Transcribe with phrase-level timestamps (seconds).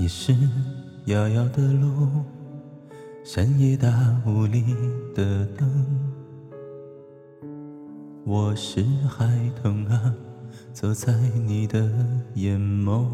[0.00, 0.34] 你是
[1.04, 2.08] 遥遥的路，
[3.22, 4.64] 山野大雾里
[5.14, 5.68] 的灯。
[8.24, 9.28] 我是孩
[9.62, 10.14] 童啊，
[10.72, 11.12] 走在
[11.44, 11.86] 你的
[12.32, 13.04] 眼眸。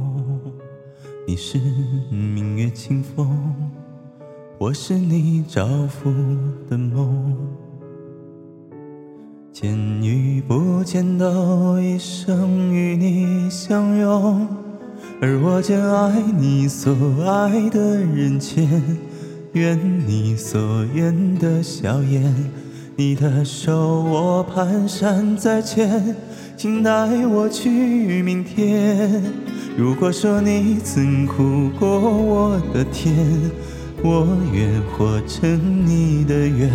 [1.26, 1.58] 你是
[2.08, 3.52] 明月清风，
[4.56, 6.08] 我是你照拂
[6.70, 7.36] 的梦。
[9.52, 14.65] 见与不见，都一生与你相拥。
[15.20, 18.82] 而我将爱你所爱的人间，
[19.52, 22.34] 愿你所愿的笑颜。
[22.98, 26.16] 你的手我蹒跚在牵，
[26.56, 29.22] 请带我去明天。
[29.76, 33.14] 如果说你曾苦过我的甜，
[34.02, 36.70] 我愿活成你的愿，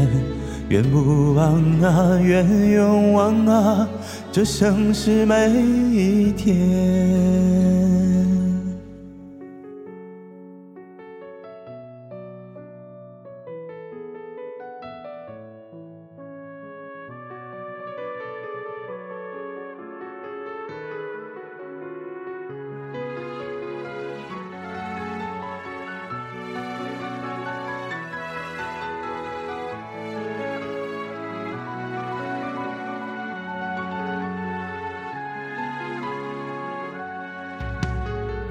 [0.69, 3.89] 愿不忘啊，愿永忘啊，
[4.31, 5.49] 这盛世每
[5.91, 8.00] 一天。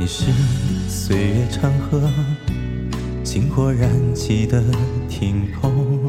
[0.00, 0.32] 你是
[0.88, 2.10] 岁月长河，
[3.22, 4.64] 星火燃起的
[5.10, 6.00] 天空。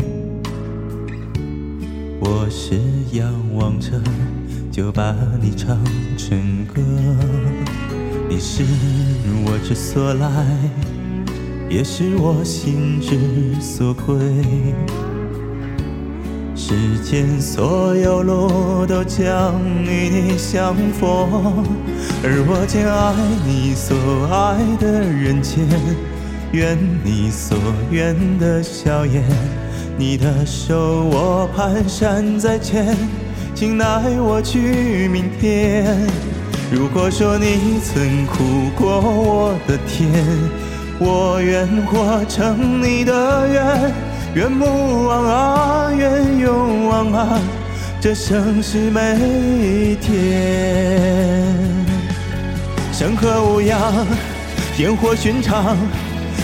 [2.21, 2.79] 我是
[3.11, 4.01] 仰望着，
[4.71, 5.77] 就把你唱
[6.15, 6.81] 成歌。
[8.29, 8.63] 你是
[9.45, 10.29] 我之所来，
[11.69, 14.15] 也是我心之所归。
[16.63, 21.65] 世间所有路都将与你相逢，
[22.23, 23.15] 而我将爱
[23.47, 23.97] 你所
[24.29, 25.67] 爱的人间，
[26.51, 27.57] 愿你所
[27.89, 29.23] 愿的笑颜。
[29.97, 32.95] 你的手我蹒跚在牵，
[33.55, 33.85] 请带
[34.19, 35.97] 我去明天。
[36.71, 40.11] 如果说你曾苦过我的甜，
[40.99, 44.10] 我愿活成你的愿。
[44.33, 44.65] 愿不
[45.07, 47.39] 忘啊，愿勇往啊，
[47.99, 51.53] 这盛世每一天。
[52.93, 54.07] 山河无恙，
[54.77, 55.75] 烟火寻常，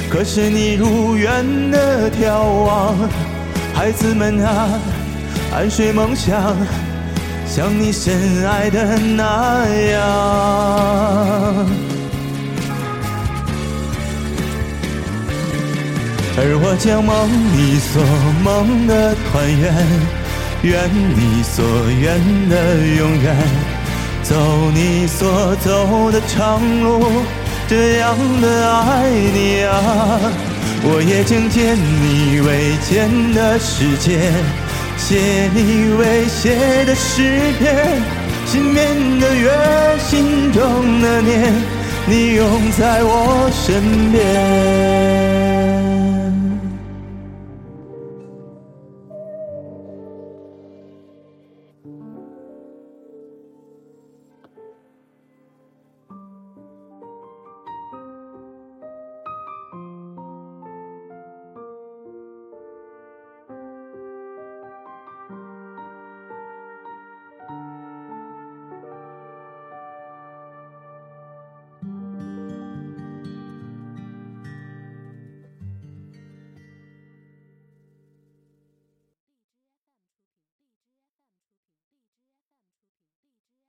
[0.10, 2.94] 可是你如愿的眺望。
[3.74, 4.68] 孩子们啊，
[5.56, 6.58] 安睡梦乡，
[7.46, 11.07] 像你深爱的那样。
[16.40, 18.00] 而我将梦你所
[18.46, 19.74] 梦的团圆，
[20.62, 20.88] 愿
[21.18, 23.36] 你所愿的永远，
[24.22, 24.36] 走
[24.72, 27.24] 你所走的长路，
[27.68, 29.74] 这样的爱你啊！
[30.84, 34.32] 我也将见你未见的世界，
[34.96, 38.00] 写你未写的诗篇，
[38.46, 39.50] 心边的月，
[39.98, 41.52] 心中的念，
[42.06, 44.88] 你永在我身边。